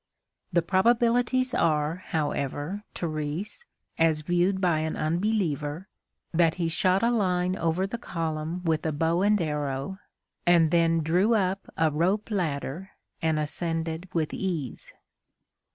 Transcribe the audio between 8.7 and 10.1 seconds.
a bow and arrow